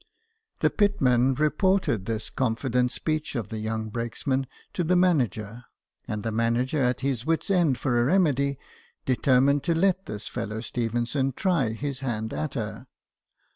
[0.61, 5.65] The pitman reported this confident speech of the young brakesman to the manager;
[6.07, 8.57] and the manager, at his wits' end for a remedy,
[9.05, 12.87] determined to let this fellow Stephenson try his hand at her.